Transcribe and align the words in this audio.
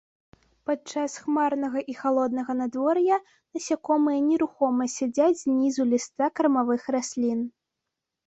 Падчас 0.67 1.17
хмарнага 1.23 1.79
і 1.91 1.93
халоднага 1.99 2.55
надвор'я 2.61 3.17
насякомыя 3.53 4.19
нерухома 4.29 4.83
сядзяць 4.95 5.37
знізу 5.45 5.83
ліста 5.91 6.25
кармавых 6.39 6.81
раслін. 6.97 7.39